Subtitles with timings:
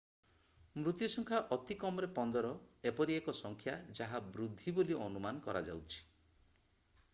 [0.85, 2.53] ମୃତ୍ୟୁ ସଂଖ୍ୟା ଅତି କମରେ 15
[2.91, 6.03] ଏପରି ଏକ ସଂଖ୍ୟା ଯାହା ବୃଦ୍ଧି ବୋଲି ଅନୁମାନ କରାଯାଉଛି